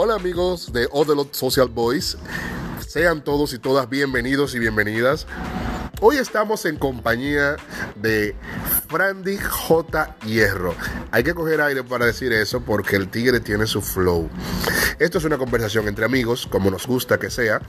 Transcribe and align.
Hola 0.00 0.14
amigos 0.14 0.72
de 0.72 0.86
Odelot 0.92 1.34
Social 1.34 1.66
Boys, 1.66 2.16
sean 2.86 3.24
todos 3.24 3.52
y 3.52 3.58
todas 3.58 3.90
bienvenidos 3.90 4.54
y 4.54 4.60
bienvenidas. 4.60 5.26
Hoy 6.00 6.18
estamos 6.18 6.64
en 6.66 6.76
compañía 6.76 7.56
de 7.96 8.36
Frandy 8.86 9.38
J. 9.38 10.16
Hierro. 10.24 10.76
Hay 11.10 11.24
que 11.24 11.34
coger 11.34 11.60
aire 11.60 11.82
para 11.82 12.06
decir 12.06 12.32
eso 12.32 12.60
porque 12.60 12.94
el 12.94 13.08
tigre 13.08 13.40
tiene 13.40 13.66
su 13.66 13.82
flow. 13.82 14.28
Esto 15.00 15.18
es 15.18 15.24
una 15.24 15.36
conversación 15.36 15.88
entre 15.88 16.04
amigos, 16.04 16.46
como 16.46 16.70
nos 16.70 16.86
gusta 16.86 17.18
que 17.18 17.28
sea. 17.28 17.60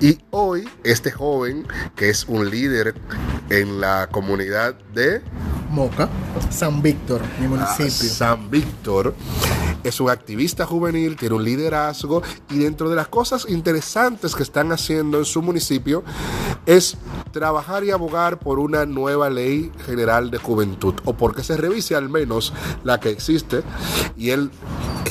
Y 0.00 0.18
hoy 0.30 0.68
este 0.82 1.12
joven, 1.12 1.68
que 1.94 2.10
es 2.10 2.24
un 2.24 2.50
líder 2.50 2.96
en 3.48 3.80
la 3.80 4.08
comunidad 4.10 4.74
de 4.92 5.22
Moca, 5.70 6.08
San 6.50 6.82
Víctor, 6.82 7.22
mi 7.38 7.46
municipio. 7.46 8.10
San 8.10 8.50
Víctor, 8.50 9.14
es 9.84 10.00
un 10.00 10.10
activista 10.10 10.66
juvenil, 10.66 11.16
tiene 11.16 11.34
un 11.34 11.44
liderazgo 11.44 12.22
y 12.50 12.58
dentro 12.58 12.88
de 12.88 12.96
las 12.96 13.08
cosas 13.08 13.46
interesantes 13.48 14.34
que 14.34 14.42
están 14.42 14.72
haciendo 14.72 15.18
en 15.18 15.24
su 15.24 15.42
municipio 15.42 16.02
es 16.66 16.96
trabajar 17.32 17.84
y 17.84 17.90
abogar 17.90 18.38
por 18.38 18.58
una 18.58 18.86
nueva 18.86 19.30
ley 19.30 19.72
general 19.86 20.30
de 20.30 20.38
juventud 20.38 20.94
o 21.04 21.14
porque 21.14 21.42
se 21.42 21.56
revise 21.56 21.94
al 21.94 22.08
menos 22.08 22.52
la 22.84 23.00
que 23.00 23.10
existe 23.10 23.62
y 24.16 24.30
él 24.30 24.50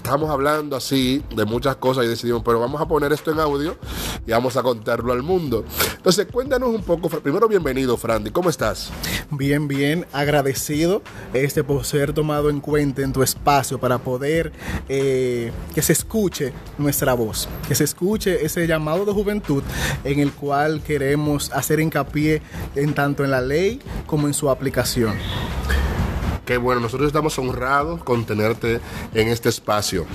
estamos 0.03 0.31
hablando 0.31 0.75
así 0.75 1.23
de 1.35 1.45
muchas 1.45 1.75
cosas 1.75 2.05
y 2.05 2.07
decidimos, 2.07 2.41
pero 2.43 2.59
vamos 2.59 2.81
a 2.81 2.87
poner 2.87 3.13
esto 3.13 3.31
en 3.31 3.39
audio 3.39 3.77
y 4.25 4.31
vamos 4.31 4.57
a 4.57 4.63
contarlo 4.63 5.13
al 5.13 5.21
mundo. 5.21 5.63
Entonces, 5.95 6.27
cuéntanos 6.31 6.69
un 6.69 6.81
poco, 6.81 7.07
primero 7.07 7.47
bienvenido, 7.47 7.95
Frandy, 7.97 8.31
¿cómo 8.31 8.49
estás? 8.49 8.89
Bien, 9.29 9.67
bien, 9.67 10.07
agradecido 10.11 11.03
este 11.33 11.63
por 11.63 11.85
ser 11.85 12.13
tomado 12.13 12.49
en 12.49 12.61
cuenta 12.61 13.03
en 13.03 13.13
tu 13.13 13.21
espacio 13.21 13.79
para 13.79 13.99
poder 13.99 14.51
eh, 14.89 15.51
que 15.75 15.83
se 15.83 15.93
escuche 15.93 16.51
nuestra 16.79 17.13
voz, 17.13 17.47
que 17.67 17.75
se 17.75 17.83
escuche 17.83 18.43
ese 18.43 18.65
llamado 18.65 19.05
de 19.05 19.11
juventud 19.11 19.63
en 20.03 20.19
el 20.19 20.33
cual 20.33 20.81
queremos 20.81 21.51
hacer 21.51 21.79
hincapié 21.79 22.41
en 22.75 22.95
tanto 22.95 23.23
en 23.23 23.29
la 23.29 23.41
ley 23.41 23.79
como 24.07 24.25
en 24.27 24.33
su 24.33 24.49
aplicación. 24.49 25.13
Bueno, 26.57 26.81
nosotros 26.81 27.07
estamos 27.07 27.37
honrados 27.39 28.03
con 28.03 28.25
tenerte 28.25 28.79
en 29.13 29.27
este 29.27 29.49
espacio. 29.49 30.05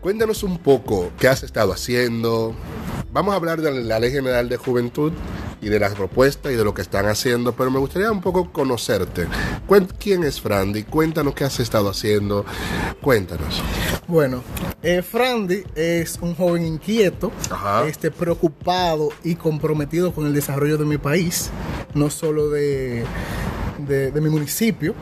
Cuéntanos 0.00 0.42
un 0.42 0.58
poco 0.58 1.10
qué 1.18 1.28
has 1.28 1.42
estado 1.42 1.72
haciendo. 1.72 2.54
Vamos 3.12 3.34
a 3.34 3.36
hablar 3.36 3.60
de 3.60 3.82
la 3.82 4.00
Ley 4.00 4.10
General 4.10 4.48
de 4.48 4.56
Juventud 4.56 5.12
y 5.60 5.68
de 5.68 5.78
las 5.78 5.94
propuestas 5.94 6.52
y 6.52 6.56
de 6.56 6.64
lo 6.64 6.74
que 6.74 6.82
están 6.82 7.06
haciendo, 7.06 7.52
pero 7.52 7.70
me 7.70 7.78
gustaría 7.78 8.10
un 8.10 8.20
poco 8.20 8.50
conocerte. 8.50 9.28
¿Quién 9.98 10.24
es 10.24 10.40
Frandy? 10.40 10.82
Cuéntanos 10.82 11.34
qué 11.34 11.44
has 11.44 11.60
estado 11.60 11.88
haciendo. 11.88 12.44
Cuéntanos. 13.00 13.62
Bueno, 14.08 14.42
eh, 14.82 15.02
Frandy 15.02 15.62
es 15.74 16.18
un 16.20 16.34
joven 16.34 16.66
inquieto, 16.66 17.30
este, 17.86 18.10
preocupado 18.10 19.10
y 19.22 19.36
comprometido 19.36 20.12
con 20.12 20.26
el 20.26 20.34
desarrollo 20.34 20.76
de 20.76 20.84
mi 20.84 20.98
país, 20.98 21.50
no 21.94 22.10
solo 22.10 22.50
de, 22.50 23.04
de, 23.86 24.20
mi 24.20 24.28
municipio, 24.28 24.94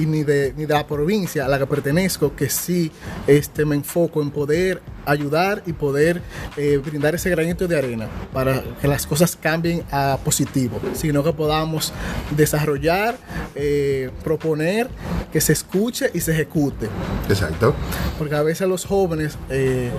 y 0.00 0.06
ni 0.06 0.22
de, 0.22 0.52
ni 0.56 0.66
de 0.66 0.74
la 0.74 0.86
provincia 0.86 1.44
a 1.44 1.48
la 1.48 1.58
que 1.58 1.66
pertenezco, 1.66 2.34
que 2.34 2.48
sí 2.48 2.90
este, 3.26 3.64
me 3.64 3.74
enfoco 3.74 4.22
en 4.22 4.30
poder 4.30 4.80
ayudar 5.08 5.62
y 5.66 5.72
poder 5.72 6.22
eh, 6.56 6.80
brindar 6.84 7.14
ese 7.14 7.30
granito 7.30 7.66
de 7.66 7.76
arena 7.76 8.08
para 8.32 8.62
que 8.80 8.86
las 8.86 9.06
cosas 9.06 9.36
cambien 9.36 9.82
a 9.90 10.18
positivo, 10.22 10.80
sino 10.94 11.24
que 11.24 11.32
podamos 11.32 11.92
desarrollar, 12.36 13.16
eh, 13.54 14.10
proponer, 14.22 14.88
que 15.32 15.40
se 15.40 15.52
escuche 15.52 16.10
y 16.12 16.20
se 16.20 16.32
ejecute. 16.32 16.88
Exacto. 17.28 17.74
Porque 18.18 18.34
a 18.34 18.42
veces 18.42 18.68
los 18.68 18.84
jóvenes 18.84 19.38
eh, 19.50 19.90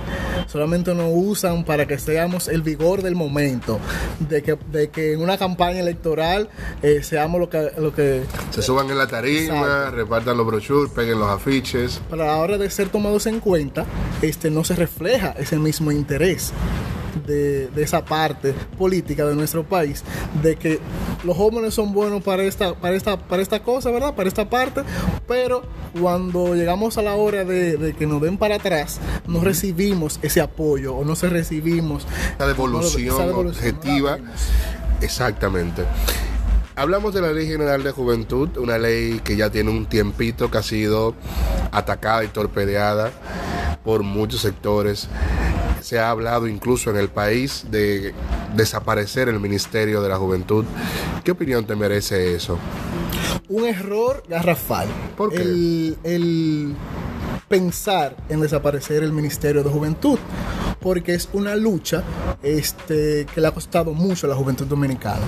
solamente 0.48 0.94
nos 0.94 1.12
usan 1.14 1.64
para 1.66 1.88
que 1.88 1.98
seamos 1.98 2.48
el 2.48 2.62
vigor 2.62 3.02
del 3.02 3.16
momento, 3.16 3.80
de 4.20 4.44
que, 4.44 4.58
de 4.72 4.90
que 4.90 5.14
en 5.14 5.22
una 5.22 5.38
campaña 5.38 5.80
electoral 5.80 6.50
seamos 7.02 7.40
lo 7.40 7.50
que, 7.50 7.72
lo 7.78 7.94
que... 7.94 8.24
Se 8.52 8.62
suban 8.62 8.90
en 8.90 8.98
la 8.98 9.08
tarima, 9.08 9.92
repartan 9.92 10.38
los 10.38 10.46
brochures, 10.46 10.92
peguen 10.92 11.20
los 11.20 11.30
afiches. 11.30 12.02
Para 12.10 12.28
la 12.28 12.38
hora 12.38 12.58
de 12.58 12.70
ser 12.70 12.90
tomados 12.90 13.26
en 13.26 13.40
cuenta, 13.40 13.86
este 14.22 14.50
no 14.50 14.64
se 14.64 14.76
refleja 15.00 15.34
ese 15.40 15.58
mismo 15.58 15.92
interés. 15.92 16.52
De, 17.26 17.70
esa 17.78 18.04
parte 18.04 18.54
política 18.78 19.26
de 19.26 19.36
nuestro 19.36 19.64
país, 19.64 20.04
de 20.42 20.56
que 20.56 20.80
los 21.24 21.38
jóvenes 21.38 21.74
son 21.74 21.92
buenos 21.94 22.24
para 22.24 22.44
esta, 22.44 22.74
para 22.74 22.96
esta, 22.96 23.18
para 23.18 23.42
esta 23.42 23.62
cosa, 23.62 23.92
¿verdad? 23.92 24.16
Para 24.16 24.28
esta 24.30 24.50
parte, 24.50 24.82
pero 25.28 25.64
cuando 26.00 26.56
llegamos 26.56 26.98
a 26.98 27.04
la 27.04 27.14
hora 27.16 27.46
de, 27.46 27.96
que 27.98 28.08
nos 28.08 28.22
den 28.22 28.38
para 28.38 28.56
atrás, 28.56 29.00
no 29.28 29.42
recibimos 29.42 30.20
ese 30.24 30.42
apoyo 30.42 30.96
o 30.96 31.06
no 31.06 31.16
se 31.16 31.30
recibimos 31.30 32.08
esa 32.36 32.48
devolución, 32.48 33.48
objetiva. 33.48 34.18
Exactamente. 35.02 35.84
Hablamos 36.76 37.14
de 37.14 37.22
la 37.22 37.32
Ley 37.32 37.48
General 37.48 37.84
de 37.84 37.92
Juventud, 37.92 38.58
una 38.58 38.78
ley 38.78 39.20
que 39.24 39.36
ya 39.36 39.50
tiene 39.50 39.70
un 39.70 39.86
tiempito 39.86 40.50
que 40.50 40.58
ha 40.58 40.64
sido 40.64 41.14
atacada 41.72 42.24
y 42.24 42.28
torpedeada 42.28 43.12
por 43.84 44.04
muchos 44.04 44.42
sectores. 44.42 45.08
Se 45.82 46.00
ha 46.00 46.10
hablado 46.10 46.48
incluso 46.48 46.90
en 46.90 46.98
el 46.98 47.10
país 47.10 47.66
de 47.72 48.14
desaparecer 48.56 49.30
el 49.30 49.40
Ministerio 49.40 50.02
de 50.02 50.10
la 50.10 50.18
Juventud. 50.18 50.66
¿Qué 51.24 51.32
opinión 51.32 51.66
te 51.66 51.76
merece 51.76 52.36
eso? 52.36 52.58
Un 53.48 53.66
error 53.66 54.24
garrafal. 54.28 54.88
¿Por 55.16 55.32
qué? 55.32 55.42
el 56.04 56.76
pensar 57.48 58.16
en 58.30 58.42
desaparecer 58.42 59.04
el 59.04 59.12
Ministerio 59.12 59.64
de 59.64 59.70
Juventud 59.70 60.20
porque 60.80 61.14
es 61.14 61.30
una 61.34 61.56
lucha 61.56 62.04
este, 62.42 63.26
que 63.34 63.42
le 63.42 63.48
ha 63.48 63.52
costado 63.52 63.94
mucho 63.94 64.28
a 64.28 64.30
la 64.30 64.36
juventud 64.36 64.66
dominicana. 64.66 65.22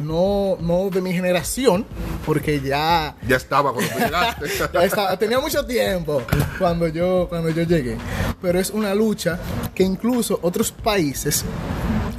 No, 0.00 0.56
no 0.60 0.90
de 0.90 1.00
mi 1.00 1.12
generación, 1.12 1.84
porque 2.24 2.60
ya... 2.60 3.16
Ya 3.26 3.36
estaba 3.36 3.72
cuando 3.72 3.92
llegaste. 3.98 5.16
tenía 5.18 5.40
mucho 5.40 5.64
tiempo 5.64 6.22
cuando 6.58 6.88
yo, 6.88 7.26
cuando 7.28 7.50
yo 7.50 7.62
llegué. 7.62 7.96
Pero 8.40 8.60
es 8.60 8.70
una 8.70 8.94
lucha 8.94 9.38
que 9.74 9.82
incluso 9.82 10.38
otros 10.42 10.70
países 10.70 11.44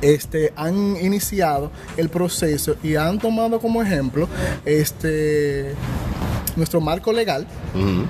este, 0.02 0.54
han 0.56 0.98
iniciado 0.98 1.72
el 1.98 2.10
proceso 2.10 2.76
y 2.84 2.96
han 2.96 3.20
tomado 3.20 3.60
como 3.60 3.82
ejemplo 3.82 4.28
este 4.66 5.76
nuestro 6.56 6.82
marco 6.82 7.14
legal, 7.14 7.48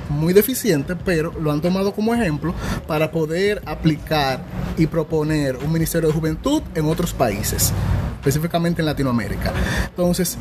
muy 0.10 0.34
deficiente, 0.34 0.96
pero 0.96 1.34
lo 1.40 1.52
han 1.52 1.62
tomado 1.62 1.94
como 1.94 2.16
ejemplo 2.16 2.56
para 2.88 3.12
poder 3.12 3.62
aplicar 3.66 4.44
y 4.78 4.88
proponer 4.88 5.58
un 5.58 5.72
Ministerio 5.72 6.10
de 6.10 6.16
Juventud 6.16 6.64
en 6.74 6.86
otros 6.86 7.14
países 7.14 7.72
específicamente 8.20 8.82
en 8.82 8.86
Latinoamérica. 8.86 9.54
Entonces, 9.88 10.38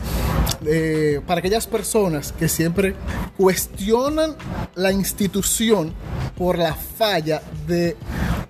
eh, 0.67 1.21
para 1.27 1.39
aquellas 1.39 1.67
personas 1.67 2.33
que 2.33 2.49
siempre 2.49 2.95
cuestionan 3.37 4.37
la 4.75 4.93
institución 4.93 5.93
por 6.37 6.59
la 6.59 6.75
falla 6.75 7.41
de 7.67 7.97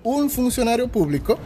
un 0.03 0.29
funcionario 0.29 0.87
público, 0.87 1.37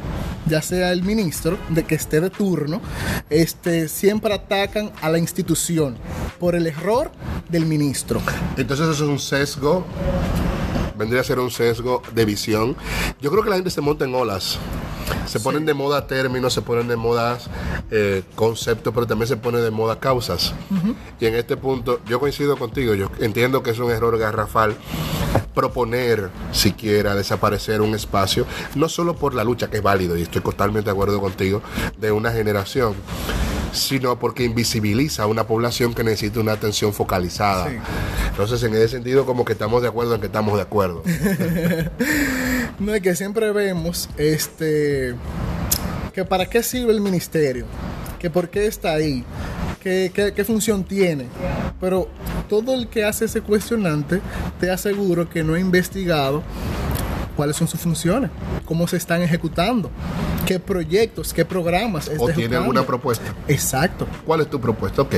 ya 0.48 0.62
sea 0.62 0.92
el 0.92 1.04
ministro, 1.04 1.58
de 1.70 1.84
que 1.84 1.96
esté 1.96 2.20
de 2.22 2.30
turno, 2.30 2.82
este, 3.30 3.88
siempre 3.88 4.34
atacan 4.34 4.92
a 5.02 5.10
la 5.10 5.18
institución 5.18 5.98
por 6.40 6.56
el 6.56 6.68
error 6.68 7.12
del 7.50 7.66
ministro. 7.66 8.22
Entonces 8.58 8.88
eso 8.90 9.04
es 9.04 9.10
un 9.10 9.20
sesgo 9.20 9.86
vendría 10.96 11.22
a 11.22 11.24
ser 11.24 11.40
un 11.40 11.52
sesgo 11.52 12.02
de 12.14 12.24
visión. 12.24 12.76
Yo 13.20 13.32
creo 13.32 13.44
que 13.44 13.50
la 13.50 13.56
gente 13.56 13.72
se 13.72 13.82
monta 13.82 14.06
en 14.06 14.14
olas. 14.14 14.60
Se 15.26 15.40
ponen 15.40 15.66
de 15.66 15.74
moda 15.74 16.08
términos, 16.08 16.54
se 16.54 16.62
ponen 16.62 16.88
de 16.88 16.96
moda 16.96 17.38
eh, 17.92 18.24
conceptos, 18.36 18.94
pero 18.94 19.08
también 19.08 19.28
se 19.28 19.38
ponen 19.38 19.64
de 19.64 19.72
moda 19.72 20.00
causas. 20.00 20.54
Y 21.20 21.26
en 21.26 21.36
este 21.36 21.58
punto, 21.58 22.00
yo 22.08 22.20
coincido 22.20 22.58
contigo, 22.58 22.94
yo 22.94 23.10
entiendo 23.20 23.64
que 23.64 23.72
es 23.72 23.80
un 23.80 23.92
error 23.92 24.18
garrafal 24.18 24.76
proponer 25.54 26.30
siquiera 26.52 27.16
desaparecer 27.16 27.82
un 27.82 27.96
espacio, 27.96 28.46
no 28.76 28.90
solo 28.90 29.16
por 29.16 29.34
la 29.34 29.44
lucha, 29.44 29.70
que 29.70 29.78
es 29.78 29.84
válido, 29.84 30.18
y 30.18 30.24
estoy 30.24 30.42
totalmente 30.42 30.86
de 30.86 30.92
acuerdo 30.92 31.20
contigo, 31.22 31.62
de 31.98 32.12
una 32.12 32.32
generación, 32.32 32.96
sino 33.72 34.20
porque 34.20 34.44
invisibiliza 34.44 35.24
a 35.24 35.28
una 35.28 35.46
población 35.46 35.94
que 35.94 36.04
necesita 36.04 36.40
una 36.40 36.54
atención 36.54 36.94
focalizada. 36.94 37.72
Entonces, 38.30 38.62
en 38.64 38.74
ese 38.76 38.90
sentido, 38.90 39.26
como 39.26 39.46
que 39.46 39.54
estamos 39.54 39.82
de 39.82 39.88
acuerdo 39.88 40.16
en 40.16 40.22
que 40.22 40.28
estamos 40.28 40.56
de 40.56 40.62
acuerdo. 40.62 41.04
no 42.80 42.94
es 42.94 43.02
que 43.02 43.16
siempre 43.16 43.52
vemos 43.52 44.10
este 44.18 45.16
que 46.14 46.24
para 46.26 46.46
qué 46.46 46.62
sirve 46.62 46.94
el 46.94 47.02
ministerio, 47.02 47.66
que 48.20 48.30
por 48.30 48.50
qué 48.50 48.68
está 48.68 48.94
ahí, 48.94 49.24
qué, 49.82 50.12
qué 50.36 50.44
función 50.44 50.84
tiene. 50.84 51.28
Pero 51.80 52.08
todo 52.48 52.76
el 52.76 52.88
que 52.88 53.04
hace 53.04 53.26
ese 53.26 53.42
cuestionante, 53.42 54.22
te 54.60 54.70
aseguro 54.70 55.28
que 55.28 55.44
no 55.44 55.56
ha 55.56 55.60
investigado 55.60 56.44
cuáles 57.36 57.56
son 57.56 57.68
sus 57.68 57.80
funciones, 57.80 58.30
cómo 58.66 58.88
se 58.88 58.98
están 58.98 59.22
ejecutando, 59.22 59.90
qué 60.46 60.60
proyectos, 60.60 61.34
qué 61.34 61.46
programas. 61.46 62.10
¿O 62.18 62.30
tiene 62.30 62.56
alguna 62.56 62.84
propuesta? 62.84 63.34
Exacto. 63.48 64.08
¿Cuál 64.26 64.42
es 64.42 64.50
tu 64.50 64.60
propuesta? 64.60 65.02
Ok, 65.02 65.16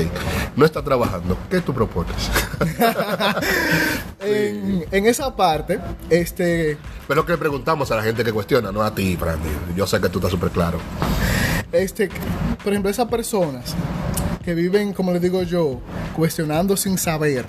no 0.56 0.66
está 0.66 0.84
trabajando. 0.84 1.38
¿Qué 1.50 1.62
tú 1.62 1.74
propones? 1.74 2.16
en, 4.20 4.86
en 4.92 5.06
esa 5.06 5.36
parte, 5.36 5.80
este, 6.10 6.78
Pero 7.08 7.22
lo 7.22 7.26
que 7.26 7.34
le 7.34 7.38
preguntamos 7.38 7.92
a 7.92 7.96
la 7.96 8.04
gente 8.04 8.24
que 8.24 8.32
cuestiona, 8.32 8.72
no 8.72 8.82
a 8.82 8.94
ti, 8.94 9.18
Frandy. 9.18 9.50
Yo 9.76 9.88
sé 9.88 10.00
que 10.00 10.10
tú 10.10 10.20
estás 10.20 10.32
súper 10.32 10.50
claro. 10.50 10.80
este, 11.72 12.10
por 12.64 12.74
ejemplo, 12.74 12.90
esas 12.90 13.08
personas 13.08 13.76
que 14.44 14.54
viven, 14.54 14.94
como 14.94 15.12
les 15.12 15.22
digo 15.22 15.42
yo, 15.44 15.80
cuestionando 16.16 16.78
sin 16.78 16.98
saber 16.98 17.46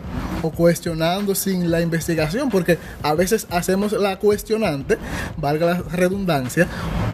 cuestionando 0.50 1.34
sin 1.34 1.70
la 1.70 1.80
investigación, 1.80 2.50
porque 2.50 2.78
a 3.02 3.14
veces 3.14 3.46
hacemos 3.50 3.92
la 3.92 4.18
cuestionante, 4.18 4.98
valga 5.36 5.66
la 5.66 5.82
redundancia, 5.82 6.66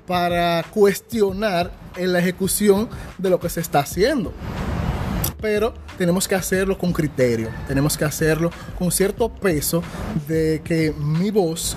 para 0.07 0.63
cuestionar 0.65 1.71
en 1.97 2.13
la 2.13 2.19
ejecución 2.19 2.89
de 3.19 3.31
lo 3.31 3.39
que 3.41 3.49
se 3.49 3.61
está 3.61 3.81
haciendo. 3.81 4.33
Pero 5.41 5.75
tenemos 5.99 6.29
que 6.29 6.35
hacerlo 6.35 6.79
con 6.79 6.93
criterio, 6.93 7.49
tenemos 7.67 7.97
que 7.99 8.05
hacerlo 8.05 8.51
con 8.79 8.93
cierto 8.93 9.29
peso 9.29 9.83
de 10.29 10.63
que 10.65 10.93
mi 10.97 11.31
voz 11.31 11.77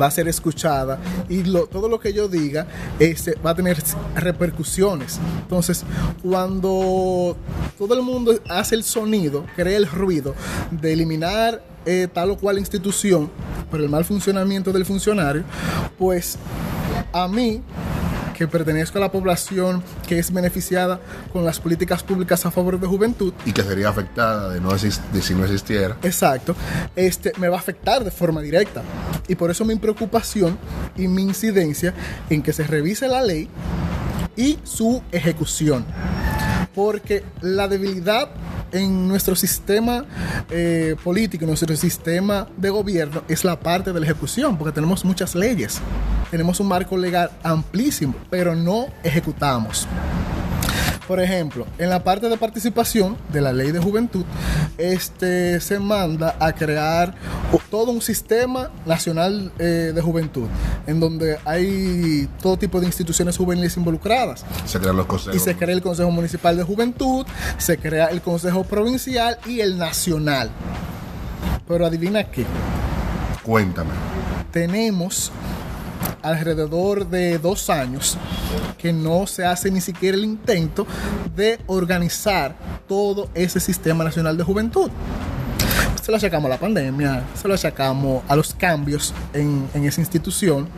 va 0.00 0.06
a 0.06 0.10
ser 0.10 0.28
escuchada 0.28 0.98
y 1.28 1.42
todo 1.42 1.88
lo 1.88 2.00
que 2.00 2.12
yo 2.12 2.28
diga 2.28 2.66
este, 2.98 3.34
va 3.44 3.50
a 3.50 3.54
tener 3.54 3.78
repercusiones. 4.14 5.18
Entonces, 5.42 5.84
cuando 6.22 7.36
todo 7.78 7.94
el 7.94 8.02
mundo 8.02 8.32
hace 8.48 8.74
el 8.74 8.82
sonido, 8.82 9.44
crea 9.56 9.76
el 9.76 9.86
ruido 9.86 10.34
de 10.70 10.92
eliminar 10.92 11.62
eh, 11.86 12.08
tal 12.12 12.30
o 12.30 12.36
cual 12.36 12.58
institución 12.58 13.30
por 13.70 13.80
el 13.80 13.88
mal 13.88 14.04
funcionamiento 14.04 14.72
del 14.72 14.84
funcionario, 14.84 15.44
pues 15.98 16.36
a 17.12 17.26
mí 17.28 17.62
que 18.40 18.48
pertenezco 18.48 18.96
a 18.96 19.02
la 19.02 19.12
población 19.12 19.82
que 20.08 20.18
es 20.18 20.32
beneficiada 20.32 20.98
con 21.30 21.44
las 21.44 21.60
políticas 21.60 22.02
públicas 22.02 22.46
a 22.46 22.50
favor 22.50 22.80
de 22.80 22.86
juventud, 22.86 23.34
Y 23.44 23.52
que 23.52 23.62
sería 23.62 23.90
afectada 23.90 24.48
de, 24.48 24.62
no 24.62 24.70
de 24.70 25.20
si 25.20 25.34
no 25.34 25.44
existiera. 25.44 25.98
Exacto, 26.02 26.56
este 26.96 27.34
me 27.36 27.48
va 27.48 27.58
a 27.58 27.60
afectar 27.60 28.02
de 28.02 28.10
forma 28.10 28.40
directa. 28.40 28.82
Y 29.28 29.34
por 29.34 29.50
eso 29.50 29.66
mi 29.66 29.74
preocupación 29.76 30.56
y 30.96 31.06
mi 31.06 31.20
incidencia 31.20 31.92
en 32.30 32.42
que 32.42 32.54
se 32.54 32.66
revise 32.66 33.08
la 33.08 33.20
ley 33.20 33.46
y 34.36 34.58
su 34.64 35.02
ejecución. 35.12 35.84
Porque 36.74 37.24
la 37.40 37.68
debilidad 37.68 38.30
en 38.72 39.08
nuestro 39.08 39.34
sistema 39.34 40.04
eh, 40.50 40.96
político, 41.02 41.44
en 41.44 41.48
nuestro 41.48 41.74
sistema 41.76 42.46
de 42.56 42.70
gobierno, 42.70 43.22
es 43.28 43.44
la 43.44 43.58
parte 43.58 43.92
de 43.92 44.00
la 44.00 44.06
ejecución, 44.06 44.56
porque 44.56 44.72
tenemos 44.72 45.04
muchas 45.04 45.34
leyes, 45.34 45.80
tenemos 46.30 46.60
un 46.60 46.68
marco 46.68 46.96
legal 46.96 47.30
amplísimo, 47.42 48.14
pero 48.30 48.54
no 48.54 48.86
ejecutamos. 49.02 49.88
Por 51.10 51.18
ejemplo, 51.18 51.66
en 51.76 51.90
la 51.90 52.04
parte 52.04 52.28
de 52.28 52.36
participación 52.36 53.16
de 53.32 53.40
la 53.40 53.52
ley 53.52 53.72
de 53.72 53.80
juventud, 53.80 54.24
este, 54.78 55.58
se 55.58 55.80
manda 55.80 56.36
a 56.38 56.52
crear 56.52 57.16
todo 57.68 57.90
un 57.90 58.00
sistema 58.00 58.70
nacional 58.86 59.50
eh, 59.58 59.90
de 59.92 60.00
juventud, 60.00 60.46
en 60.86 61.00
donde 61.00 61.36
hay 61.44 62.28
todo 62.40 62.56
tipo 62.56 62.78
de 62.78 62.86
instituciones 62.86 63.36
juveniles 63.36 63.76
involucradas. 63.76 64.44
Se 64.66 64.78
crean 64.78 64.98
los 64.98 65.06
consejos. 65.06 65.34
Y 65.34 65.40
se 65.40 65.56
crea 65.56 65.74
el 65.74 65.82
Consejo 65.82 66.12
Municipal 66.12 66.56
de 66.56 66.62
Juventud, 66.62 67.26
se 67.58 67.76
crea 67.76 68.06
el 68.06 68.22
Consejo 68.22 68.62
Provincial 68.62 69.36
y 69.46 69.58
el 69.58 69.78
Nacional. 69.78 70.52
Pero 71.66 71.86
adivina 71.86 72.22
qué, 72.22 72.46
Cuéntame. 73.42 73.90
tenemos 74.52 75.32
alrededor 76.22 77.08
de 77.08 77.38
dos 77.38 77.70
años 77.70 78.18
que 78.78 78.92
no 78.92 79.26
se 79.26 79.44
hace 79.44 79.70
ni 79.70 79.80
siquiera 79.80 80.16
el 80.16 80.24
intento 80.24 80.86
de 81.34 81.58
organizar 81.66 82.56
todo 82.88 83.28
ese 83.34 83.60
sistema 83.60 84.04
nacional 84.04 84.36
de 84.36 84.44
juventud. 84.44 84.90
Se 86.02 86.10
lo 86.10 86.16
achacamos 86.16 86.46
a 86.46 86.54
la 86.54 86.60
pandemia, 86.60 87.24
se 87.40 87.46
lo 87.46 87.54
achacamos 87.54 88.22
a 88.26 88.34
los 88.34 88.54
cambios 88.54 89.14
en, 89.32 89.68
en 89.74 89.84
esa 89.84 90.00
institución, 90.00 90.68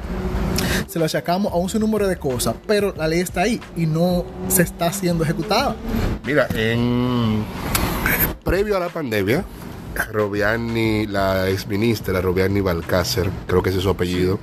se 0.87 0.99
lo 0.99 1.05
achacamos 1.05 1.53
a 1.53 1.57
un 1.57 1.71
sinnúmero 1.71 2.07
de 2.07 2.17
cosas, 2.17 2.55
pero 2.67 2.93
la 2.97 3.09
ley 3.09 3.21
está 3.21 3.43
ahí 3.43 3.61
y 3.77 3.87
no 3.87 4.25
se 4.49 4.63
está 4.63 4.93
siendo 4.93 5.25
ejecutada. 5.25 5.77
Mira, 6.27 6.49
en 6.55 7.45
previo 8.45 8.77
a 8.77 8.81
la 8.81 8.89
pandemia, 8.89 9.45
Robiani, 10.13 11.07
la 11.07 11.49
exministra 11.49 12.21
Robiani 12.21 12.61
Balcácer, 12.61 13.31
creo 13.47 13.63
que 13.63 13.71
ese 13.71 13.79
es 13.79 13.85
su 13.85 13.91
apellido, 13.91 14.39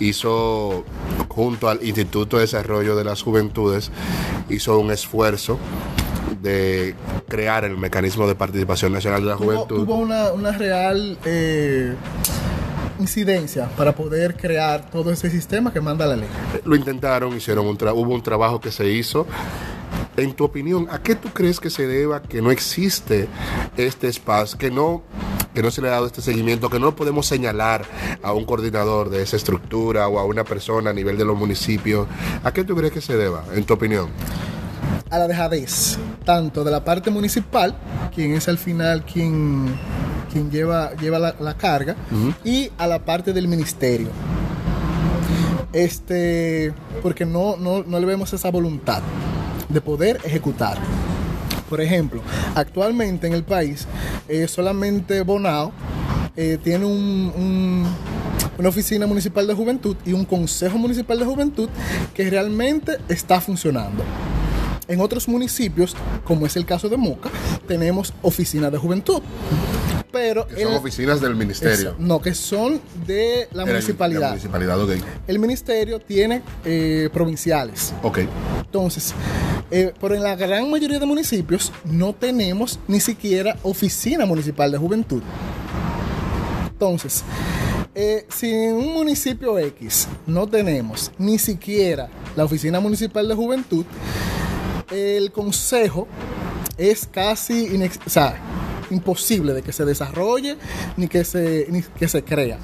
hizo 0.00 0.84
junto 1.28 1.68
al 1.68 1.84
Instituto 1.86 2.36
de 2.36 2.42
Desarrollo 2.42 2.96
de 2.96 3.04
las 3.04 3.22
Juventudes, 3.22 3.90
hizo 4.48 4.78
un 4.78 4.90
esfuerzo 4.90 5.58
de 6.42 6.94
crear 7.28 7.64
el 7.64 7.76
mecanismo 7.76 8.26
de 8.26 8.34
participación 8.34 8.92
nacional 8.92 9.22
de 9.22 9.26
la 9.28 9.36
Tuvo, 9.36 9.44
juventud. 9.46 9.76
tuvo 9.84 9.94
una, 9.96 10.32
una 10.32 10.52
real 10.52 11.18
eh, 11.24 11.94
incidencia 12.98 13.68
para 13.76 13.94
poder 13.94 14.36
crear 14.36 14.90
todo 14.90 15.10
ese 15.10 15.30
sistema 15.30 15.72
que 15.72 15.80
manda 15.80 16.06
la 16.06 16.16
ley. 16.16 16.28
Lo 16.64 16.76
intentaron, 16.76 17.36
hicieron 17.36 17.66
un 17.66 17.76
hubo 17.76 18.14
un 18.14 18.22
trabajo 18.22 18.60
que 18.60 18.70
se 18.70 18.88
hizo. 18.90 19.26
En 20.16 20.34
tu 20.34 20.44
opinión, 20.44 20.88
¿a 20.90 21.00
qué 21.00 21.14
tú 21.14 21.28
crees 21.32 21.60
que 21.60 21.70
se 21.70 21.86
deba 21.86 22.22
que 22.22 22.42
no 22.42 22.50
existe 22.50 23.28
este 23.76 24.08
espacio, 24.08 24.58
que 24.58 24.70
no, 24.70 25.02
que 25.58 25.62
no 25.64 25.72
se 25.72 25.82
le 25.82 25.88
ha 25.88 25.90
dado 25.90 26.06
este 26.06 26.22
seguimiento, 26.22 26.70
que 26.70 26.78
no 26.78 26.94
podemos 26.94 27.26
señalar 27.26 27.84
a 28.22 28.32
un 28.32 28.44
coordinador 28.44 29.10
de 29.10 29.22
esa 29.22 29.34
estructura 29.34 30.06
o 30.06 30.20
a 30.20 30.24
una 30.24 30.44
persona 30.44 30.90
a 30.90 30.92
nivel 30.92 31.18
de 31.18 31.24
los 31.24 31.36
municipios? 31.36 32.06
¿A 32.44 32.52
qué 32.52 32.62
tú 32.62 32.76
crees 32.76 32.92
que 32.92 33.00
se 33.00 33.16
deba, 33.16 33.44
en 33.52 33.64
tu 33.64 33.74
opinión? 33.74 34.08
a 35.10 35.18
la 35.18 35.26
dejadez, 35.26 35.98
tanto 36.24 36.62
de 36.62 36.70
la 36.70 36.84
parte 36.84 37.10
municipal, 37.10 37.74
quien 38.14 38.34
es 38.34 38.46
al 38.46 38.58
final 38.58 39.04
quien, 39.04 39.74
quien 40.30 40.48
lleva, 40.48 40.94
lleva 40.94 41.18
la, 41.18 41.34
la 41.40 41.56
carga, 41.56 41.96
y 42.44 42.70
a 42.78 42.86
la 42.86 43.04
parte 43.04 43.32
del 43.32 43.48
ministerio. 43.48 44.10
Este, 45.72 46.72
porque 47.02 47.24
no, 47.24 47.56
no, 47.56 47.82
no 47.82 47.98
le 47.98 48.06
vemos 48.06 48.32
esa 48.32 48.50
voluntad 48.52 49.02
de 49.68 49.80
poder 49.80 50.20
ejecutar. 50.24 50.78
Por 51.68 51.80
ejemplo, 51.80 52.22
actualmente 52.54 53.26
en 53.26 53.32
el 53.34 53.44
país, 53.44 53.86
eh, 54.28 54.48
solamente 54.48 55.22
Bonao 55.22 55.72
eh, 56.36 56.58
tiene 56.62 56.84
un- 56.86 57.32
un- 57.36 57.86
una 58.58 58.68
oficina 58.68 59.06
municipal 59.06 59.46
de 59.46 59.54
juventud 59.54 59.96
y 60.06 60.12
un 60.12 60.24
consejo 60.24 60.78
municipal 60.78 61.18
de 61.18 61.24
juventud 61.24 61.68
que 62.14 62.30
realmente 62.30 62.98
está 63.08 63.40
funcionando. 63.40 64.02
En 64.86 65.00
otros 65.00 65.28
municipios, 65.28 65.94
como 66.24 66.46
es 66.46 66.56
el 66.56 66.64
caso 66.64 66.88
de 66.88 66.96
Moca, 66.96 67.28
tenemos 67.66 68.14
oficinas 68.22 68.72
de 68.72 68.78
juventud. 68.78 69.20
Pero 70.10 70.46
Que 70.46 70.62
son 70.62 70.72
el- 70.72 70.78
oficinas 70.78 71.20
del 71.20 71.36
ministerio. 71.36 71.94
No, 71.98 72.20
que 72.22 72.32
son 72.34 72.80
de 73.06 73.46
la 73.52 73.64
el- 73.64 73.68
municipalidad. 73.68 74.20
La 74.22 74.28
municipalidad, 74.30 74.80
ok. 74.80 74.90
El 75.26 75.38
ministerio 75.38 75.98
tiene 76.00 76.40
eh, 76.64 77.10
provinciales. 77.12 77.92
Ok. 78.02 78.20
Entonces, 78.64 79.12
eh, 79.70 79.92
pero 80.00 80.14
en 80.14 80.22
la 80.22 80.34
gran 80.36 80.70
mayoría 80.70 80.98
de 80.98 81.06
municipios 81.06 81.72
no 81.84 82.12
tenemos 82.14 82.78
ni 82.88 83.00
siquiera 83.00 83.56
oficina 83.62 84.26
municipal 84.26 84.70
de 84.72 84.78
juventud. 84.78 85.22
Entonces, 86.70 87.24
eh, 87.94 88.26
si 88.28 88.50
en 88.52 88.76
un 88.76 88.94
municipio 88.94 89.58
X 89.58 90.06
no 90.26 90.46
tenemos 90.46 91.10
ni 91.18 91.38
siquiera 91.38 92.08
la 92.36 92.44
oficina 92.44 92.78
municipal 92.78 93.26
de 93.26 93.34
juventud, 93.34 93.84
el 94.90 95.32
consejo 95.32 96.06
es 96.76 97.06
casi 97.10 97.66
inex- 97.68 98.00
o 98.06 98.10
sea, 98.10 98.40
imposible 98.90 99.52
de 99.54 99.62
que 99.62 99.72
se 99.72 99.84
desarrolle 99.84 100.56
ni 100.96 101.08
que 101.08 101.24
se, 101.24 101.66
ni 101.70 101.82
que 101.82 102.08
se 102.08 102.24
crea. 102.24 102.58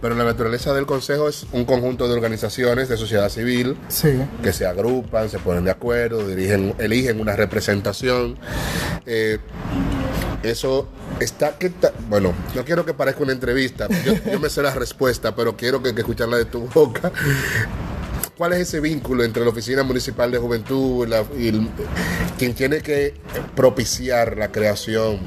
Pero 0.00 0.14
la 0.14 0.24
naturaleza 0.24 0.72
del 0.74 0.86
consejo 0.86 1.28
es 1.28 1.46
un 1.52 1.64
conjunto 1.64 2.08
de 2.08 2.14
organizaciones 2.14 2.88
de 2.88 2.96
sociedad 2.96 3.28
civil 3.28 3.76
Sí. 3.88 4.10
que 4.42 4.52
se 4.52 4.66
agrupan, 4.66 5.28
se 5.30 5.38
ponen 5.38 5.64
de 5.64 5.70
acuerdo, 5.70 6.26
dirigen, 6.26 6.74
eligen 6.78 7.20
una 7.20 7.36
representación. 7.36 8.36
Eh, 9.06 9.38
eso 10.42 10.88
está, 11.20 11.56
¿qué 11.58 11.70
ta- 11.70 11.92
bueno, 12.08 12.32
no 12.54 12.64
quiero 12.64 12.84
que 12.84 12.94
parezca 12.94 13.22
una 13.22 13.32
entrevista, 13.32 13.86
yo, 14.04 14.14
yo 14.30 14.40
me 14.40 14.50
sé 14.50 14.60
la 14.62 14.74
respuesta, 14.74 15.36
pero 15.36 15.56
quiero 15.56 15.82
que, 15.82 15.94
que 15.94 16.00
escucharla 16.00 16.36
de 16.36 16.46
tu 16.46 16.66
boca. 16.68 17.12
¿Cuál 18.36 18.54
es 18.54 18.60
ese 18.60 18.80
vínculo 18.80 19.24
entre 19.24 19.44
la 19.44 19.50
Oficina 19.50 19.82
Municipal 19.82 20.30
de 20.30 20.38
Juventud 20.38 21.06
y, 21.06 21.10
la- 21.10 21.24
quien 22.38 22.54
tiene 22.54 22.80
que 22.80 23.14
propiciar 23.54 24.36
la 24.38 24.50
creación? 24.50 25.18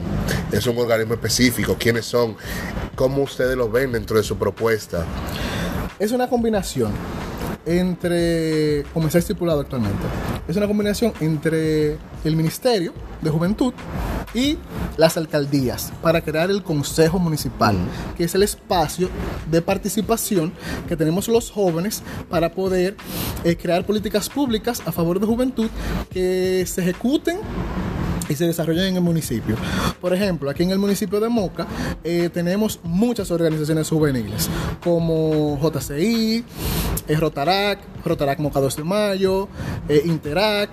¿Es 0.52 0.66
un 0.68 0.78
organismo 0.78 1.14
específico? 1.14 1.76
¿Quiénes 1.80 2.06
son? 2.06 2.36
¿Cómo 2.96 3.22
ustedes 3.24 3.56
lo 3.56 3.70
ven 3.70 3.92
dentro 3.92 4.18
de 4.18 4.24
su 4.24 4.38
propuesta? 4.38 5.06
Es 6.00 6.12
una 6.12 6.28
combinación 6.28 6.92
entre, 7.66 8.84
como 8.94 9.08
está 9.08 9.20
estipulado 9.20 9.62
actualmente, 9.62 10.04
es 10.48 10.56
una 10.58 10.68
combinación 10.68 11.14
entre 11.20 11.98
el 12.24 12.36
Ministerio 12.36 12.94
de 13.22 13.30
Juventud 13.30 13.74
y 14.34 14.58
las 14.98 15.18
alcaldías 15.18 15.92
para 16.02 16.22
crear 16.22 16.50
el 16.50 16.64
Consejo 16.64 17.20
Municipal, 17.20 17.76
que 18.18 18.24
es 18.24 18.36
el 18.36 18.44
espacio 18.44 19.10
de 19.50 19.62
participación 19.62 20.54
que 20.88 20.96
tenemos 20.96 21.28
los 21.28 21.52
jóvenes 21.52 22.04
para 22.30 22.52
poder 22.52 22.96
eh, 23.44 23.56
crear 23.56 23.86
políticas 23.86 24.30
públicas 24.30 24.82
a 24.86 24.92
favor 24.92 25.20
de 25.20 25.28
juventud 25.28 25.70
que 26.10 26.66
se 26.68 26.82
ejecuten 26.82 27.40
y 28.30 28.36
se 28.36 28.46
desarrollan 28.46 28.86
en 28.86 28.96
el 28.98 29.02
municipio. 29.02 29.56
Por 30.02 30.14
ejemplo, 30.14 30.50
aquí 30.50 30.64
en 30.64 30.72
el 30.72 30.80
municipio 30.80 31.20
de 31.20 31.30
Moca 31.30 31.68
eh, 32.04 32.30
tenemos 32.34 32.80
muchas 32.84 33.32
organizaciones 33.32 33.90
juveniles, 33.90 34.50
como 34.84 35.60
JCI, 35.62 36.44
eh, 37.08 37.16
Rotarac, 37.16 37.80
Rotarac 38.04 38.40
Moca 38.40 38.60
2 38.60 38.78
de 38.78 38.84
Mayo, 38.84 39.48
eh, 39.88 40.02
Interac, 40.06 40.72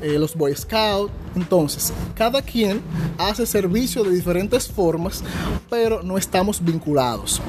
eh, 0.00 0.18
los 0.18 0.34
Boy 0.34 0.54
Scouts. 0.54 1.12
Entonces, 1.34 1.92
cada 2.14 2.42
quien 2.42 2.80
hace 3.18 3.44
servicio 3.44 4.04
de 4.04 4.10
diferentes 4.10 4.68
formas, 4.68 5.24
pero 5.68 6.02
no 6.02 6.16
estamos 6.16 6.64
vinculados 6.64 7.40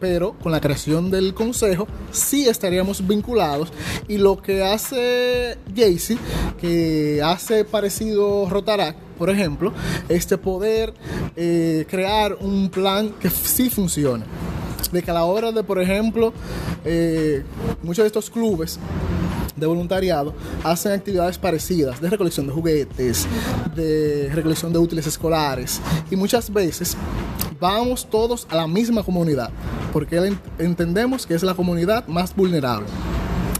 pero 0.00 0.34
con 0.34 0.52
la 0.52 0.60
creación 0.60 1.10
del 1.10 1.34
consejo 1.34 1.86
sí 2.10 2.48
estaríamos 2.48 3.06
vinculados 3.06 3.72
y 4.08 4.18
lo 4.18 4.40
que 4.40 4.62
hace 4.62 5.58
Jaycee, 5.74 6.18
que 6.60 7.22
hace 7.24 7.64
parecido 7.64 8.48
Rotarac, 8.48 8.96
por 9.18 9.30
ejemplo, 9.30 9.72
este 10.08 10.38
poder 10.38 10.92
eh, 11.36 11.86
crear 11.88 12.36
un 12.40 12.68
plan 12.68 13.10
que 13.20 13.30
sí 13.30 13.70
funcione. 13.70 14.24
De 14.92 15.02
que 15.02 15.10
a 15.10 15.14
la 15.14 15.24
hora 15.24 15.50
de, 15.50 15.64
por 15.64 15.80
ejemplo, 15.80 16.32
eh, 16.84 17.42
muchos 17.82 18.04
de 18.04 18.06
estos 18.06 18.30
clubes 18.30 18.78
de 19.56 19.66
voluntariado 19.66 20.34
hacen 20.62 20.92
actividades 20.92 21.38
parecidas 21.38 22.00
de 22.00 22.10
recolección 22.10 22.46
de 22.46 22.52
juguetes, 22.52 23.26
de 23.74 24.30
recolección 24.34 24.72
de 24.72 24.78
útiles 24.78 25.06
escolares 25.06 25.80
y 26.10 26.16
muchas 26.16 26.52
veces 26.52 26.96
vamos 27.60 28.08
todos 28.10 28.46
a 28.50 28.56
la 28.56 28.66
misma 28.66 29.02
comunidad 29.02 29.50
porque 29.92 30.16
en- 30.16 30.40
entendemos 30.58 31.26
que 31.26 31.34
es 31.34 31.42
la 31.42 31.54
comunidad 31.54 32.06
más 32.08 32.34
vulnerable. 32.34 32.86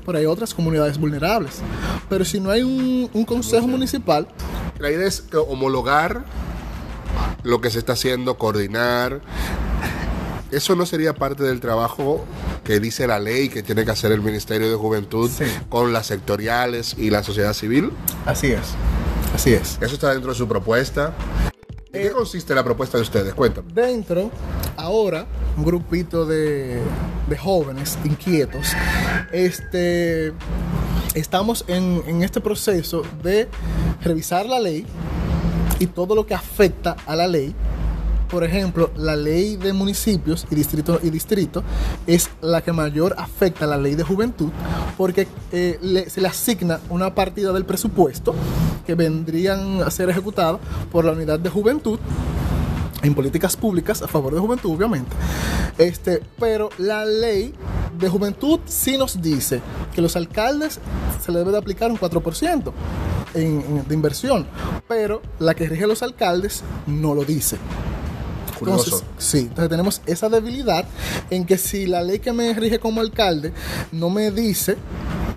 Pero 0.04 0.18
hay 0.18 0.26
otras 0.26 0.52
comunidades 0.52 0.98
vulnerables. 0.98 1.62
Pero 2.10 2.26
si 2.26 2.38
no 2.38 2.50
hay 2.50 2.62
un, 2.62 3.08
consejo 3.24 3.66
municipal, 3.66 4.26
La 4.78 4.90
idea 4.90 5.06
es 5.06 5.24
homologar 5.48 6.24
lo 7.42 7.60
que 7.62 7.70
se 7.70 7.78
está 7.78 7.94
haciendo, 7.94 8.36
coordinar. 8.36 9.20
Eso 10.50 10.76
no 10.76 10.84
sería 10.84 11.14
parte 11.14 11.42
del 11.44 11.60
trabajo 11.60 12.24
que 12.64 12.80
dice 12.80 13.06
la 13.06 13.18
ley 13.20 13.48
que 13.48 13.62
tiene 13.62 13.84
que 13.84 13.90
hacer 13.90 14.10
el 14.12 14.20
Ministerio 14.22 14.70
de 14.70 14.76
Juventud 14.76 15.30
Sí. 15.30 15.44
con 15.68 15.92
las 15.92 16.06
sectoriales 16.06 16.94
y 16.98 17.10
la 17.10 17.22
sociedad 17.22 17.52
civil. 17.52 17.90
así 18.26 18.48
es. 18.52 18.62
Así 19.34 19.52
es. 19.52 19.78
Eso 19.80 19.94
está 19.94 20.12
dentro 20.12 20.30
de 20.32 20.38
su 20.38 20.46
propuesta. 20.48 21.12
¿En 21.92 22.02
qué 22.02 22.10
consiste 22.10 22.54
la 22.54 22.64
propuesta 22.64 22.98
de 22.98 23.02
ustedes? 23.02 23.34
Cuéntame. 23.34 23.72
Dentro, 23.72 24.30
ahora, 24.76 25.26
un 25.56 25.64
grupito 25.64 26.24
de, 26.26 26.80
de 27.28 27.38
jóvenes 27.38 27.98
inquietos, 28.04 28.72
este, 29.32 30.32
estamos 31.14 31.64
en, 31.68 32.02
en 32.06 32.22
este 32.22 32.40
proceso 32.40 33.02
de 33.22 33.48
revisar 34.02 34.46
la 34.46 34.58
ley 34.60 34.86
y 35.78 35.86
todo 35.86 36.14
lo 36.14 36.26
que 36.26 36.34
afecta 36.34 36.96
a 37.06 37.14
la 37.16 37.26
ley. 37.26 37.54
Por 38.30 38.42
ejemplo, 38.42 38.90
la 38.96 39.14
ley 39.16 39.56
de 39.56 39.72
municipios 39.72 40.46
y 40.50 40.54
distrito, 40.54 40.98
y 41.02 41.10
distrito 41.10 41.62
es 42.06 42.30
la 42.40 42.62
que 42.62 42.72
mayor 42.72 43.14
afecta 43.18 43.64
a 43.64 43.68
la 43.68 43.76
ley 43.76 43.94
de 43.94 44.02
juventud 44.02 44.50
porque 44.96 45.28
eh, 45.52 46.06
se 46.08 46.20
le 46.20 46.28
asigna 46.28 46.80
una 46.90 47.14
partida 47.14 47.52
del 47.52 47.64
presupuesto 47.64 48.34
que 48.86 48.94
vendrían 48.94 49.82
a 49.82 49.90
ser 49.90 50.10
ejecutadas 50.10 50.58
por 50.90 51.04
la 51.04 51.12
unidad 51.12 51.38
de 51.38 51.48
juventud 51.50 51.98
en 53.02 53.14
políticas 53.14 53.56
públicas 53.56 54.00
a 54.02 54.08
favor 54.08 54.32
de 54.34 54.40
juventud, 54.40 54.72
obviamente. 54.74 55.10
Este, 55.78 56.22
pero 56.38 56.70
la 56.78 57.04
ley 57.04 57.52
de 57.98 58.08
juventud 58.08 58.60
sí 58.64 58.96
nos 58.96 59.20
dice 59.20 59.60
que 59.94 60.00
los 60.00 60.16
alcaldes 60.16 60.80
se 61.24 61.30
le 61.30 61.38
debe 61.38 61.52
de 61.52 61.58
aplicar 61.58 61.90
un 61.90 61.98
4% 61.98 62.72
en, 63.34 63.42
en- 63.44 63.84
de 63.88 63.94
inversión, 63.94 64.46
pero 64.88 65.20
la 65.38 65.54
que 65.54 65.68
rige 65.68 65.84
a 65.84 65.88
los 65.88 66.02
alcaldes 66.02 66.62
no 66.86 67.14
lo 67.14 67.24
dice. 67.24 67.58
Curioso. 68.58 68.84
Entonces, 68.84 69.08
sí, 69.18 69.38
entonces 69.38 69.68
tenemos 69.68 70.02
esa 70.06 70.28
debilidad 70.28 70.84
en 71.30 71.44
que 71.44 71.58
si 71.58 71.86
la 71.86 72.02
ley 72.02 72.18
que 72.18 72.32
me 72.32 72.52
rige 72.54 72.78
como 72.78 73.00
alcalde 73.00 73.52
no 73.92 74.10
me 74.10 74.30
dice 74.30 74.76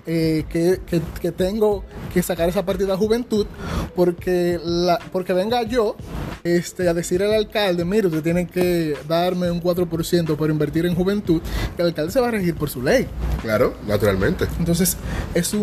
eh, 0.06 0.44
que, 0.48 0.80
que- 0.86 1.02
que 1.20 1.32
tengo 1.32 1.84
que 2.14 2.22
sacar 2.22 2.48
esa 2.48 2.64
partida 2.64 2.92
de 2.92 2.96
juventud, 2.96 3.46
porque, 3.94 4.58
la, 4.64 4.98
porque 5.12 5.34
venga 5.34 5.62
yo 5.64 5.96
este, 6.44 6.88
a 6.88 6.94
decir 6.94 7.22
al 7.22 7.34
alcalde, 7.34 7.84
mire, 7.84 8.06
usted 8.06 8.22
tiene 8.22 8.46
que 8.46 8.96
darme 9.06 9.50
un 9.50 9.60
4% 9.62 10.36
para 10.36 10.50
invertir 10.52 10.86
en 10.86 10.94
juventud, 10.94 11.42
que 11.76 11.82
el 11.82 11.88
alcalde 11.88 12.10
se 12.10 12.20
va 12.20 12.28
a 12.28 12.30
regir 12.30 12.54
por 12.54 12.70
su 12.70 12.80
ley. 12.80 13.06
Claro, 13.42 13.74
naturalmente. 13.86 14.46
Entonces, 14.58 14.96
es 15.34 15.52
un, 15.52 15.60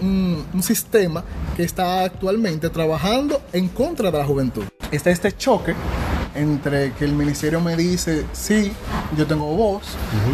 un- 0.00 0.44
un 0.54 0.62
sistema 0.62 1.24
que 1.56 1.64
está 1.64 2.04
actualmente 2.04 2.68
trabajando 2.70 3.42
en 3.52 3.68
contra 3.68 4.12
de 4.12 4.18
la 4.18 4.24
juventud. 4.24 4.62
Está 4.92 5.10
este 5.10 5.32
choque 5.32 5.74
entre 6.34 6.92
que 6.92 7.04
el 7.04 7.12
ministerio 7.12 7.60
me 7.60 7.76
dice, 7.76 8.24
sí, 8.32 8.72
yo 9.16 9.26
tengo 9.26 9.46
voz, 9.56 9.82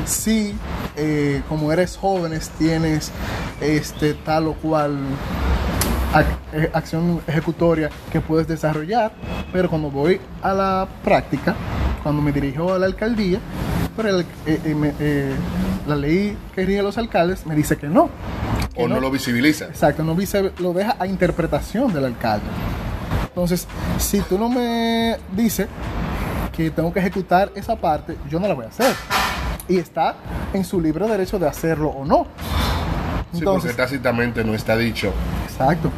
sí, 0.05 0.55
eh, 0.97 1.43
como 1.49 1.73
eres 1.73 1.97
jóvenes 1.97 2.51
tienes 2.59 3.11
este, 3.61 4.15
tal 4.15 4.49
o 4.49 4.55
cual 4.55 4.97
eh, 6.53 6.71
acción 6.73 7.21
ejecutoria 7.27 7.91
que 8.13 8.21
puedes 8.21 8.47
desarrollar, 8.49 9.13
pero 9.53 9.69
cuando 9.69 9.91
voy 9.91 10.21
a 10.43 10.53
la 10.55 10.89
práctica, 11.05 11.55
cuando 12.03 12.23
me 12.23 12.33
dirijo 12.33 12.73
a 12.73 12.79
la 12.79 12.87
alcaldía, 12.87 13.39
pero 13.97 14.09
el- 14.11 14.27
eh, 14.47 15.35
la 15.87 15.97
ley 15.97 16.37
que 16.55 16.65
rige 16.67 16.81
a 16.81 16.83
los 16.83 16.99
alcaldes 16.99 17.47
me 17.47 17.55
dice 17.55 17.77
que 17.77 17.89
no. 17.89 18.09
que 18.75 18.83
O 18.83 18.89
no 18.89 19.01
lo 19.01 19.11
visibiliza. 19.11 19.67
Exacto, 19.67 20.03
no 20.05 20.15
lo 20.59 20.73
deja 20.73 20.97
a 20.99 21.07
interpretación 21.07 21.93
del 21.93 22.05
alcalde. 22.07 22.45
Entonces, 23.37 23.69
si 23.99 24.21
tú 24.21 24.39
no 24.39 24.49
me 24.49 25.19
dices 25.33 25.69
que 26.57 26.71
tengo 26.71 26.91
que 26.91 27.01
ejecutar 27.01 27.53
esa 27.55 27.77
parte, 27.77 28.17
yo 28.31 28.41
no 28.41 28.49
la 28.49 28.55
voy 28.55 28.65
a 28.65 28.69
hacer. 28.69 28.95
Y 29.69 29.77
está 29.77 30.15
en 30.55 30.65
su 30.65 30.81
libre 30.81 31.07
derecho 31.07 31.39
de 31.39 31.47
hacerlo 31.47 31.91
o 31.91 32.07
no. 32.07 32.27
Sí, 33.33 33.41
Entonces, 33.41 33.73
porque 33.73 33.83
tácitamente 33.83 34.43
no 34.43 34.55
está 34.55 34.75
dicho. 34.75 35.13
Exacto. 35.45 35.91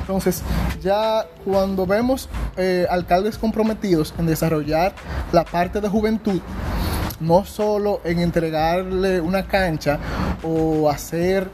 Entonces, 0.00 0.42
ya 0.82 1.24
cuando 1.44 1.86
vemos 1.86 2.28
eh, 2.56 2.88
alcaldes 2.90 3.38
comprometidos 3.38 4.12
en 4.18 4.26
desarrollar 4.26 4.96
la 5.30 5.44
parte 5.44 5.80
de 5.80 5.88
juventud, 5.88 6.40
no 7.20 7.44
solo 7.44 8.00
en 8.02 8.18
entregarle 8.18 9.20
una 9.20 9.46
cancha 9.46 10.00
o 10.42 10.90
hacer 10.90 11.48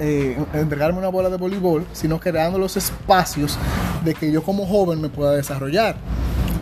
eh, 0.00 0.42
entregarme 0.54 0.98
una 0.98 1.08
bola 1.08 1.28
de 1.28 1.36
voleibol, 1.36 1.84
sino 1.92 2.18
creando 2.18 2.58
los 2.58 2.76
espacios 2.78 3.58
de 4.04 4.14
que 4.14 4.30
yo 4.32 4.42
como 4.42 4.66
joven 4.66 5.00
me 5.00 5.08
pueda 5.08 5.32
desarrollar. 5.32 5.96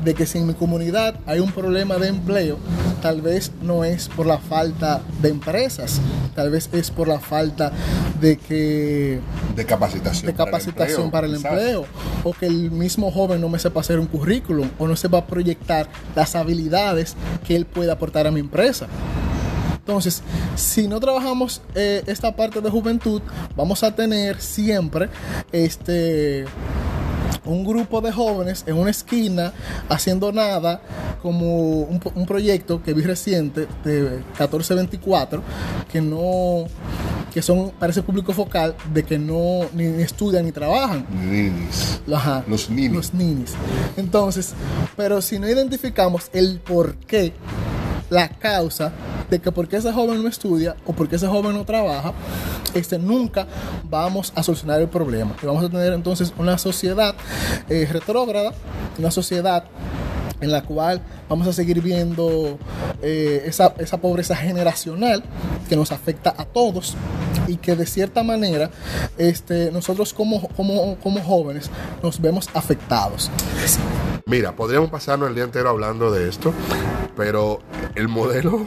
De 0.05 0.15
que 0.15 0.25
si 0.25 0.39
en 0.39 0.47
mi 0.47 0.55
comunidad 0.55 1.17
hay 1.27 1.41
un 1.41 1.51
problema 1.51 1.97
de 1.97 2.07
empleo, 2.09 2.59
tal 3.03 3.23
vez 3.23 3.51
no 3.61 3.83
es 3.83 4.09
por 4.09 4.25
la 4.25 4.39
falta 4.39 5.01
de 5.21 5.31
empresas, 5.31 6.01
tal 6.37 6.51
vez 6.51 6.69
es 6.73 6.93
por 6.93 7.09
la 7.09 7.19
falta 7.19 7.73
de 8.21 8.37
que 8.37 9.21
De 9.57 9.65
capacitación. 9.65 10.27
de 10.27 10.35
capacitación 10.35 11.11
para 11.11 11.27
el 11.27 11.35
empleo 11.35 11.87
o 12.23 12.33
que 12.33 12.47
el 12.47 12.71
mismo 12.71 13.11
joven 13.11 13.41
no 13.41 13.49
me 13.49 13.59
sepa 13.59 13.81
hacer 13.81 13.99
un 13.99 14.07
currículum 14.07 14.69
o 14.79 14.87
no 14.87 14.95
sepa 14.95 15.27
proyectar 15.27 15.89
las 16.15 16.37
habilidades 16.37 17.17
que 17.47 17.57
él 17.57 17.67
puede 17.67 17.91
aportar 17.91 18.29
a 18.29 18.31
mi 18.31 18.41
empresa. 18.41 18.87
Entonces, 19.87 20.23
si 20.57 20.89
no 20.89 20.99
trabajamos 20.99 21.63
eh, 21.77 22.03
esta 22.07 22.35
parte 22.35 22.61
de 22.61 22.71
juventud, 22.71 23.23
vamos 23.57 23.85
a 23.85 23.95
tener 23.95 24.41
siempre 24.41 25.09
este 25.53 26.45
un 27.47 27.65
grupo 27.65 28.01
de 28.01 28.13
jóvenes 28.13 28.65
en 28.67 28.77
una 28.77 28.91
esquina 28.91 29.53
haciendo 29.89 30.33
nada, 30.33 30.81
como 31.23 31.83
un, 31.83 32.27
proyecto 32.27 32.83
que 32.83 32.93
vi 32.93 33.03
reciente 33.03 33.67
de 33.85 34.23
1424, 34.39 35.43
que 35.91 36.01
no 36.01 36.65
que 37.33 37.43
son 37.43 37.71
para 37.79 37.93
ese 37.93 38.03
público 38.03 38.33
focal 38.33 38.75
de 38.95 39.05
que 39.05 39.19
no 39.19 39.67
ni 39.75 39.85
estudian 40.03 40.47
ni 40.47 40.53
trabajan. 40.53 41.07
Ninis. 41.11 42.01
Ajá, 42.11 42.43
Los 42.49 42.71
ninis. 42.71 42.93
Los 42.93 43.15
ninis. 43.15 43.55
Entonces, 43.99 44.55
pero 44.97 45.21
si 45.21 45.39
no 45.39 45.47
identificamos 45.47 46.31
el 46.33 46.61
por 46.61 46.97
qué, 46.97 47.35
la 48.09 48.29
causa 48.31 48.93
de 49.31 49.41
que 49.41 49.53
por 49.53 49.69
qué 49.69 49.77
ese 49.77 49.93
joven 49.93 50.23
no 50.23 50.29
estudia 50.29 50.77
o 50.87 50.93
por 50.93 51.09
qué 51.09 51.17
ese 51.17 51.27
joven 51.27 51.55
no 51.55 51.65
trabaja, 51.65 52.13
este, 52.75 52.99
nunca 52.99 53.47
vamos 53.85 54.33
a 54.35 54.43
solucionar 54.43 54.81
el 54.81 54.89
problema. 54.89 55.35
Y 55.43 55.47
vamos 55.47 55.65
a 55.65 55.69
tener 55.69 55.93
entonces 55.93 56.33
una 56.39 56.59
sociedad 56.59 57.15
eh, 57.69 57.89
retrógrada, 57.91 58.53
una 58.99 59.11
sociedad 59.11 59.65
en 60.41 60.53
la 60.53 60.63
cual 60.63 61.01
vamos 61.29 61.47
a 61.47 61.53
seguir 61.53 61.81
viendo 61.81 62.59
eh, 63.03 63.45
esa, 63.47 63.75
esa 63.79 63.99
pobreza 63.99 64.37
generacional 64.37 65.23
que 65.69 65.77
nos 65.77 65.93
afecta 65.93 66.35
a 66.37 66.45
todos 66.45 66.95
y 67.47 67.57
que 67.57 67.77
de 67.77 67.87
cierta 67.87 68.23
manera 68.23 68.71
este, 69.19 69.71
nosotros 69.71 70.13
como, 70.13 70.49
como, 70.49 70.97
como 70.97 71.23
jóvenes 71.23 71.71
nos 72.03 72.21
vemos 72.21 72.49
afectados. 72.55 73.31
Mira, 74.27 74.57
podríamos 74.57 74.91
pasarnos 74.91 75.29
el 75.29 75.35
día 75.35 75.45
entero 75.45 75.69
hablando 75.69 76.11
de 76.11 76.29
esto, 76.29 76.53
pero 77.17 77.61
el 77.95 78.09
modelo 78.09 78.67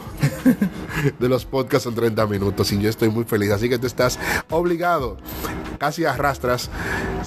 de 1.18 1.28
los 1.28 1.44
podcasts 1.44 1.84
son 1.84 1.94
30 1.94 2.26
minutos 2.26 2.72
y 2.72 2.80
yo 2.80 2.88
estoy 2.88 3.08
muy 3.08 3.24
feliz. 3.24 3.50
Así 3.50 3.68
que 3.68 3.78
tú 3.78 3.86
estás 3.86 4.18
obligado, 4.50 5.16
casi 5.78 6.04
arrastras, 6.04 6.70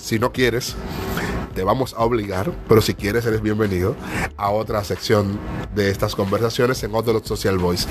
si 0.01 0.19
no 0.19 0.31
quieres, 0.31 0.75
te 1.53 1.63
vamos 1.63 1.93
a 1.97 2.03
obligar, 2.03 2.51
pero 2.67 2.81
si 2.81 2.93
quieres 2.93 3.25
eres 3.25 3.41
bienvenido 3.41 3.95
a 4.37 4.49
otra 4.49 4.83
sección 4.83 5.37
de 5.75 5.89
estas 5.89 6.15
conversaciones 6.15 6.81
en 6.83 6.93
otro 6.95 7.21
Social 7.23 7.57
Voice. 7.57 7.87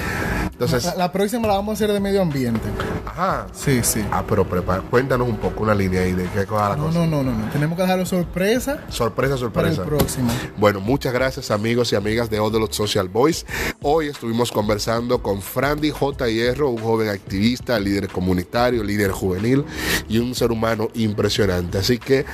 Entonces, 0.53 0.85
La, 0.85 0.95
la 0.97 1.13
próxima 1.13 1.49
la 1.49 1.55
vamos 1.55 1.73
a 1.73 1.75
hacer 1.75 1.93
de 1.93 2.01
medio 2.01 2.23
ambiente. 2.23 2.61
ajá. 3.07 3.47
Sí, 3.53 3.81
sí. 3.83 4.05
Ah, 4.13 4.23
pero 4.29 4.47
prepara, 4.49 4.83
cuéntanos 4.83 5.29
un 5.29 5.37
poco 5.37 5.63
una 5.63 5.75
línea 5.75 6.03
ahí 6.03 6.13
de 6.13 6.25
qué 6.27 6.45
cosa 6.47 6.71
la 6.71 6.77
No, 6.77 6.87
cosa. 6.87 6.99
no, 7.01 7.07
no, 7.07 7.23
no, 7.23 7.33
no. 7.33 7.51
Tenemos 7.51 7.77
que 7.77 7.83
dejarlo 7.83 8.07
sorpresa 8.07 8.85
Sorpresa, 8.89 9.37
para 9.53 9.69
el 9.69 9.75
sorpresa. 9.77 9.85
próximo. 9.85 10.31
Bueno, 10.57 10.81
muchas 10.81 11.13
gracias 11.13 11.51
amigos 11.51 11.93
y 11.93 11.97
amigas 11.97 12.31
de 12.31 12.41
Odolot 12.41 12.73
Social 12.73 13.09
Voice. 13.09 13.45
Hoy 13.83 14.09
estuvimos 14.09 14.53
conversando 14.53 15.23
con 15.23 15.43
Frandy 15.43 15.91
J. 15.91 16.29
Hierro, 16.29 16.71
un 16.71 16.79
joven 16.83 17.09
activista, 17.09 17.79
líder 17.81 18.09
comunitario, 18.09 18.83
líder 18.85 19.11
juvenil 19.11 19.65
y 20.09 20.19
un 20.19 20.35
ser 20.35 20.51
humano 20.53 20.89
impresionante. 20.95 21.79
Así 21.79 21.99
que 21.99 22.25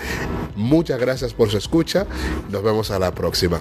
muchas 0.58 1.00
gracias 1.00 1.32
por 1.32 1.50
su 1.50 1.56
escucha. 1.56 2.06
Nos 2.50 2.62
vemos 2.62 2.90
a 2.90 2.98
la 2.98 3.12
próxima. 3.12 3.60